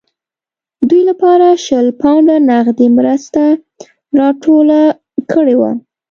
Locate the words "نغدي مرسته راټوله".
2.49-4.81